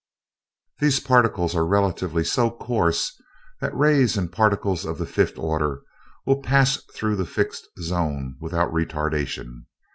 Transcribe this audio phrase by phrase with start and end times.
[0.79, 3.21] These particles are relatively so coarse,
[3.59, 5.83] that rays and particles of the fifth order
[6.25, 9.67] will pass through the fixed zone without retardation.